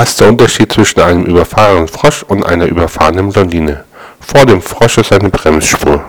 [0.00, 3.84] Was ist der Unterschied zwischen einem überfahrenen Frosch und einer überfahrenen Blondine?
[4.18, 6.02] Vor dem Frosch ist eine Bremsspur.